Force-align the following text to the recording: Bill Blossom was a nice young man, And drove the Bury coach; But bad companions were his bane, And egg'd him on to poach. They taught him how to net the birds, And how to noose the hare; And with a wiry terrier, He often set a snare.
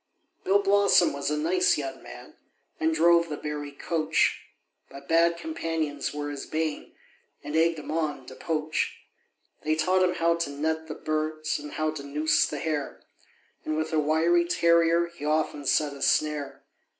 Bill 0.43 0.57
Blossom 0.57 1.13
was 1.13 1.29
a 1.29 1.37
nice 1.37 1.77
young 1.77 2.01
man, 2.01 2.33
And 2.79 2.91
drove 2.91 3.29
the 3.29 3.37
Bury 3.37 3.71
coach; 3.71 4.45
But 4.89 5.07
bad 5.07 5.37
companions 5.37 6.11
were 6.11 6.31
his 6.31 6.47
bane, 6.47 6.93
And 7.43 7.55
egg'd 7.55 7.77
him 7.77 7.91
on 7.91 8.25
to 8.25 8.33
poach. 8.33 8.97
They 9.61 9.75
taught 9.75 10.01
him 10.01 10.15
how 10.15 10.37
to 10.37 10.49
net 10.49 10.87
the 10.87 10.95
birds, 10.95 11.59
And 11.59 11.73
how 11.73 11.91
to 11.91 12.01
noose 12.03 12.47
the 12.47 12.57
hare; 12.57 13.03
And 13.63 13.77
with 13.77 13.93
a 13.93 13.99
wiry 13.99 14.45
terrier, 14.45 15.05
He 15.05 15.23
often 15.23 15.67
set 15.67 15.93
a 15.93 16.01
snare. 16.01 16.63